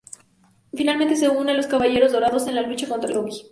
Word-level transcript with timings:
Finalmente 0.73 1.15
se 1.15 1.29
une 1.29 1.51
a 1.51 1.53
los 1.53 1.67
Caballeros 1.67 2.11
Dorados 2.11 2.47
en 2.47 2.55
la 2.55 2.63
lucha 2.63 2.89
contra 2.89 3.11
Loki. 3.11 3.43